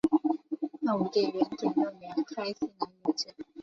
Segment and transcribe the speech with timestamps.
[0.81, 3.35] 汉武帝元鼎六年开西南夷而置。